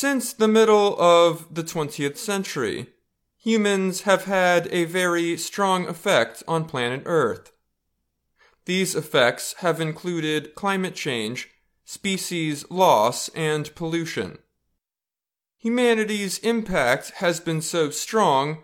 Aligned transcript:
Since 0.00 0.32
the 0.32 0.48
middle 0.48 0.98
of 0.98 1.54
the 1.54 1.62
20th 1.62 2.16
century, 2.16 2.86
humans 3.36 4.00
have 4.08 4.24
had 4.24 4.66
a 4.72 4.86
very 4.86 5.36
strong 5.36 5.86
effect 5.86 6.42
on 6.48 6.64
planet 6.64 7.02
Earth. 7.04 7.52
These 8.64 8.94
effects 8.94 9.56
have 9.58 9.78
included 9.78 10.54
climate 10.54 10.94
change, 10.94 11.50
species 11.84 12.64
loss, 12.70 13.28
and 13.34 13.74
pollution. 13.74 14.38
Humanity's 15.58 16.38
impact 16.38 17.10
has 17.16 17.38
been 17.38 17.60
so 17.60 17.90
strong 17.90 18.62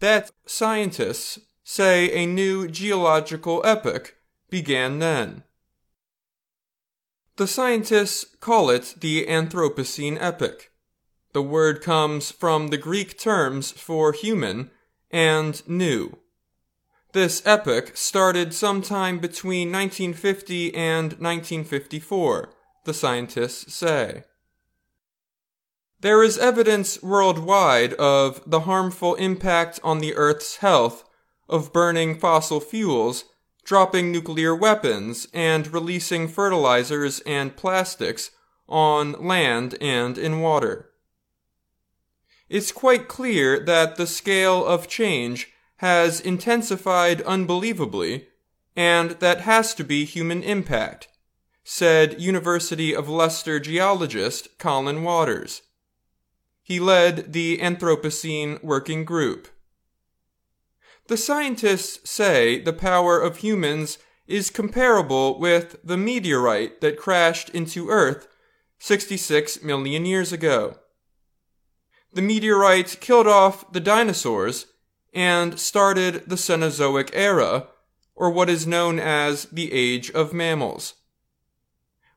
that 0.00 0.30
scientists 0.46 1.38
say 1.64 2.10
a 2.12 2.24
new 2.24 2.66
geological 2.66 3.60
epoch 3.62 4.14
began 4.48 5.00
then. 5.00 5.42
The 7.36 7.46
scientists 7.46 8.24
call 8.40 8.70
it 8.70 8.94
the 8.98 9.26
Anthropocene 9.26 10.16
epoch. 10.18 10.70
The 11.38 11.42
word 11.42 11.82
comes 11.82 12.32
from 12.32 12.66
the 12.66 12.76
Greek 12.76 13.16
terms 13.16 13.70
for 13.70 14.10
human 14.12 14.72
and 15.08 15.62
new. 15.68 16.18
This 17.12 17.46
epoch 17.46 17.96
started 17.96 18.52
sometime 18.52 19.20
between 19.20 19.70
1950 19.70 20.74
and 20.74 21.12
1954, 21.12 22.52
the 22.86 22.92
scientists 22.92 23.72
say. 23.72 24.24
There 26.00 26.24
is 26.24 26.38
evidence 26.38 27.00
worldwide 27.04 27.92
of 27.94 28.42
the 28.44 28.62
harmful 28.62 29.14
impact 29.14 29.78
on 29.84 30.00
the 30.00 30.16
Earth's 30.16 30.56
health 30.56 31.04
of 31.48 31.72
burning 31.72 32.18
fossil 32.18 32.58
fuels, 32.58 33.26
dropping 33.64 34.10
nuclear 34.10 34.56
weapons, 34.56 35.28
and 35.32 35.72
releasing 35.72 36.26
fertilizers 36.26 37.20
and 37.20 37.56
plastics 37.56 38.32
on 38.68 39.12
land 39.12 39.76
and 39.80 40.18
in 40.18 40.40
water. 40.40 40.86
It's 42.48 42.72
quite 42.72 43.08
clear 43.08 43.60
that 43.60 43.96
the 43.96 44.06
scale 44.06 44.64
of 44.64 44.88
change 44.88 45.52
has 45.76 46.20
intensified 46.20 47.20
unbelievably, 47.22 48.26
and 48.74 49.12
that 49.12 49.42
has 49.42 49.74
to 49.74 49.84
be 49.84 50.04
human 50.04 50.42
impact, 50.42 51.08
said 51.62 52.20
University 52.20 52.94
of 52.94 53.08
Leicester 53.08 53.60
geologist 53.60 54.58
Colin 54.58 55.02
Waters. 55.02 55.62
He 56.62 56.80
led 56.80 57.32
the 57.32 57.58
Anthropocene 57.58 58.62
Working 58.62 59.04
Group. 59.04 59.48
The 61.08 61.16
scientists 61.16 62.08
say 62.08 62.60
the 62.60 62.72
power 62.72 63.20
of 63.20 63.38
humans 63.38 63.98
is 64.26 64.50
comparable 64.50 65.38
with 65.38 65.76
the 65.82 65.96
meteorite 65.96 66.80
that 66.80 66.98
crashed 66.98 67.48
into 67.50 67.88
Earth 67.88 68.28
66 68.78 69.62
million 69.62 70.04
years 70.04 70.32
ago. 70.32 70.76
The 72.12 72.22
meteorite 72.22 72.98
killed 73.00 73.26
off 73.26 73.70
the 73.72 73.80
dinosaurs 73.80 74.66
and 75.12 75.58
started 75.58 76.24
the 76.26 76.36
Cenozoic 76.36 77.10
era, 77.12 77.68
or 78.14 78.30
what 78.30 78.48
is 78.48 78.66
known 78.66 78.98
as 78.98 79.44
the 79.46 79.72
Age 79.72 80.10
of 80.10 80.32
Mammals. 80.32 80.94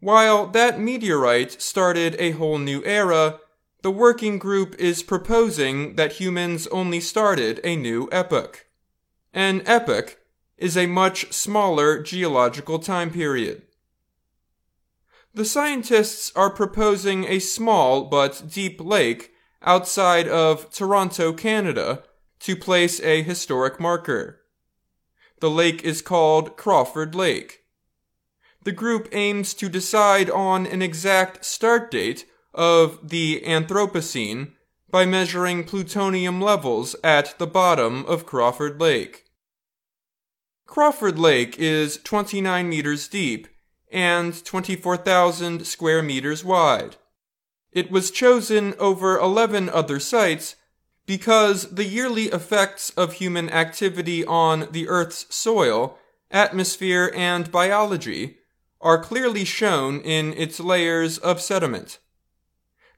While 0.00 0.46
that 0.48 0.78
meteorite 0.78 1.60
started 1.60 2.14
a 2.18 2.32
whole 2.32 2.58
new 2.58 2.84
era, 2.84 3.40
the 3.82 3.90
working 3.90 4.38
group 4.38 4.74
is 4.78 5.02
proposing 5.02 5.96
that 5.96 6.12
humans 6.12 6.66
only 6.68 7.00
started 7.00 7.60
a 7.64 7.76
new 7.76 8.08
epoch. 8.12 8.66
An 9.32 9.62
epoch 9.66 10.18
is 10.56 10.76
a 10.76 10.86
much 10.86 11.32
smaller 11.32 12.02
geological 12.02 12.78
time 12.78 13.10
period. 13.10 13.62
The 15.34 15.44
scientists 15.44 16.32
are 16.34 16.50
proposing 16.50 17.24
a 17.24 17.38
small 17.38 18.04
but 18.04 18.42
deep 18.48 18.80
lake 18.80 19.32
outside 19.62 20.28
of 20.28 20.70
Toronto, 20.70 21.32
Canada, 21.32 22.02
to 22.40 22.56
place 22.56 23.00
a 23.00 23.22
historic 23.22 23.80
marker. 23.80 24.40
The 25.40 25.50
lake 25.50 25.84
is 25.84 26.02
called 26.02 26.56
Crawford 26.56 27.14
Lake. 27.14 27.64
The 28.64 28.72
group 28.72 29.08
aims 29.12 29.54
to 29.54 29.68
decide 29.68 30.28
on 30.30 30.66
an 30.66 30.82
exact 30.82 31.44
start 31.44 31.90
date 31.90 32.26
of 32.52 33.08
the 33.08 33.42
Anthropocene 33.46 34.52
by 34.90 35.04
measuring 35.04 35.64
plutonium 35.64 36.40
levels 36.40 36.96
at 37.04 37.38
the 37.38 37.46
bottom 37.46 38.04
of 38.06 38.26
Crawford 38.26 38.80
Lake. 38.80 39.24
Crawford 40.66 41.18
Lake 41.18 41.56
is 41.58 41.98
29 42.04 42.68
meters 42.68 43.08
deep 43.08 43.48
and 43.90 44.44
24,000 44.44 45.66
square 45.66 46.02
meters 46.02 46.44
wide. 46.44 46.96
It 47.72 47.90
was 47.90 48.10
chosen 48.10 48.74
over 48.78 49.18
11 49.18 49.68
other 49.68 50.00
sites 50.00 50.56
because 51.06 51.70
the 51.70 51.84
yearly 51.84 52.24
effects 52.26 52.90
of 52.90 53.14
human 53.14 53.48
activity 53.50 54.24
on 54.24 54.68
the 54.72 54.88
Earth's 54.88 55.26
soil, 55.34 55.98
atmosphere, 56.30 57.10
and 57.14 57.50
biology 57.50 58.38
are 58.80 59.02
clearly 59.02 59.44
shown 59.44 60.00
in 60.00 60.32
its 60.34 60.60
layers 60.60 61.18
of 61.18 61.40
sediment. 61.40 61.98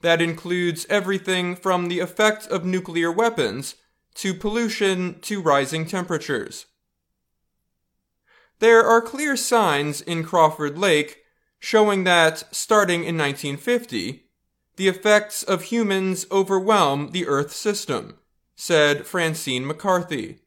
That 0.00 0.22
includes 0.22 0.86
everything 0.88 1.56
from 1.56 1.88
the 1.88 2.00
effect 2.00 2.46
of 2.46 2.64
nuclear 2.64 3.12
weapons 3.12 3.74
to 4.14 4.34
pollution 4.34 5.20
to 5.20 5.40
rising 5.40 5.86
temperatures. 5.86 6.66
There 8.58 8.84
are 8.84 9.00
clear 9.00 9.36
signs 9.36 10.00
in 10.00 10.24
Crawford 10.24 10.78
Lake 10.78 11.18
showing 11.60 12.04
that, 12.04 12.44
starting 12.54 13.04
in 13.04 13.16
1950, 13.18 14.27
the 14.78 14.88
effects 14.88 15.42
of 15.42 15.64
humans 15.64 16.24
overwhelm 16.30 17.10
the 17.10 17.26
Earth 17.26 17.52
system, 17.52 18.16
said 18.54 19.04
Francine 19.04 19.66
McCarthy. 19.66 20.38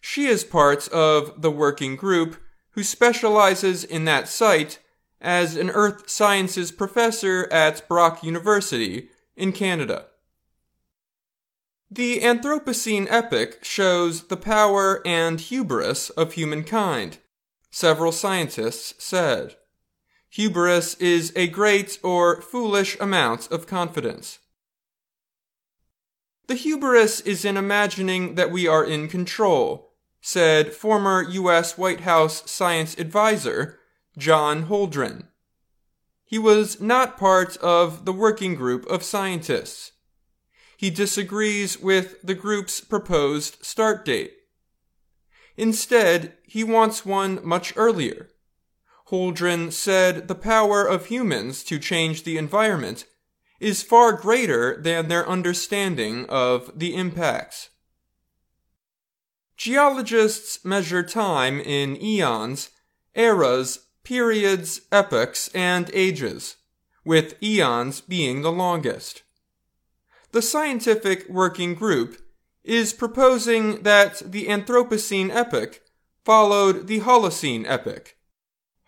She 0.00 0.24
is 0.26 0.44
part 0.44 0.88
of 0.88 1.42
the 1.42 1.50
working 1.50 1.94
group 1.94 2.38
who 2.70 2.82
specializes 2.82 3.84
in 3.84 4.06
that 4.06 4.28
site 4.28 4.78
as 5.20 5.56
an 5.56 5.70
earth 5.70 6.08
sciences 6.08 6.72
professor 6.72 7.46
at 7.52 7.86
Brock 7.86 8.24
University 8.24 9.10
in 9.36 9.52
Canada. 9.52 10.06
The 11.90 12.20
Anthropocene 12.20 13.06
epoch 13.10 13.62
shows 13.62 14.24
the 14.24 14.38
power 14.38 15.06
and 15.06 15.38
hubris 15.38 16.08
of 16.10 16.32
humankind, 16.32 17.18
several 17.70 18.10
scientists 18.10 18.94
said. 18.98 19.56
Hubris 20.34 20.94
is 20.94 21.32
a 21.36 21.46
great 21.46 22.00
or 22.02 22.42
foolish 22.42 22.98
amount 22.98 23.48
of 23.52 23.68
confidence. 23.68 24.40
The 26.48 26.56
hubris 26.56 27.20
is 27.20 27.44
in 27.44 27.56
imagining 27.56 28.34
that 28.34 28.50
we 28.50 28.66
are 28.66 28.84
in 28.84 29.06
control, 29.06 29.92
said 30.20 30.72
former 30.72 31.22
U.S. 31.22 31.78
White 31.78 32.00
House 32.00 32.50
science 32.50 32.98
advisor 32.98 33.78
John 34.18 34.66
Holdren. 34.66 35.28
He 36.24 36.40
was 36.40 36.80
not 36.80 37.16
part 37.16 37.56
of 37.58 38.04
the 38.04 38.12
working 38.12 38.56
group 38.56 38.84
of 38.86 39.04
scientists. 39.04 39.92
He 40.76 40.90
disagrees 40.90 41.78
with 41.78 42.20
the 42.24 42.34
group's 42.34 42.80
proposed 42.80 43.64
start 43.64 44.04
date. 44.04 44.34
Instead, 45.56 46.32
he 46.42 46.64
wants 46.64 47.06
one 47.06 47.38
much 47.46 47.72
earlier. 47.76 48.30
Holdren 49.10 49.72
said 49.72 50.28
the 50.28 50.34
power 50.34 50.86
of 50.86 51.06
humans 51.06 51.62
to 51.64 51.78
change 51.78 52.24
the 52.24 52.38
environment 52.38 53.06
is 53.60 53.82
far 53.82 54.12
greater 54.12 54.80
than 54.80 55.08
their 55.08 55.28
understanding 55.28 56.26
of 56.26 56.70
the 56.74 56.94
impacts. 56.94 57.70
Geologists 59.56 60.64
measure 60.64 61.02
time 61.02 61.60
in 61.60 62.00
eons, 62.02 62.70
eras, 63.14 63.86
periods, 64.02 64.80
epochs, 64.90 65.48
and 65.54 65.90
ages, 65.94 66.56
with 67.04 67.40
eons 67.42 68.00
being 68.00 68.42
the 68.42 68.52
longest. 68.52 69.22
The 70.32 70.42
scientific 70.42 71.28
working 71.28 71.74
group 71.74 72.20
is 72.64 72.92
proposing 72.92 73.82
that 73.82 74.22
the 74.24 74.46
Anthropocene 74.46 75.30
epoch 75.30 75.80
followed 76.24 76.86
the 76.86 77.00
Holocene 77.00 77.64
epoch, 77.66 78.16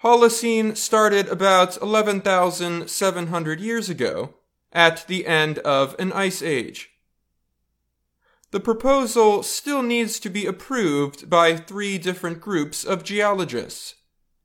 Holocene 0.03 0.77
started 0.77 1.29
about 1.29 1.81
11,700 1.81 3.61
years 3.61 3.89
ago, 3.89 4.35
at 4.77 5.07
the 5.09 5.27
end 5.27 5.59
of 5.61 5.97
an 5.99 6.13
ice 6.13 6.43
age. 6.43 6.91
The 8.51 8.61
proposal 8.61 9.43
still 9.43 9.83
needs 9.83 10.21
to 10.21 10.29
be 10.29 10.45
approved 10.45 11.29
by 11.31 11.57
three 11.57 11.97
different 11.97 12.43
groups 12.43 12.85
of 12.85 13.03
geologists. 13.03 13.95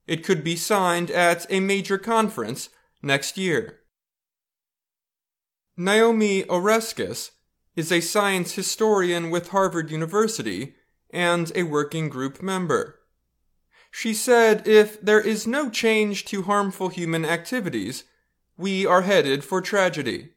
It 0.07 0.23
could 0.23 0.43
be 0.43 0.55
signed 0.55 1.11
at 1.11 1.45
a 1.49 1.59
major 1.59 1.97
conference 1.97 2.69
next 3.01 3.37
year. 3.37 3.79
Naomi 5.75 6.43
Oreskes 6.43 7.31
is 7.75 7.91
a 7.91 8.01
science 8.01 8.53
historian 8.53 9.29
with 9.29 9.49
Harvard 9.49 9.91
University 9.91 10.75
and 11.09 11.51
a 11.55 11.63
working 11.63 12.07
group 12.07 12.41
member. 12.41 13.00
She 13.91 14.13
said 14.13 14.67
if 14.67 14.99
there 15.01 15.19
is 15.19 15.45
no 15.45 15.69
change 15.69 16.25
to 16.25 16.43
harmful 16.43 16.89
human 16.89 17.25
activities, 17.25 18.05
we 18.57 18.85
are 18.85 19.01
headed 19.01 19.43
for 19.43 19.61
tragedy. 19.61 20.29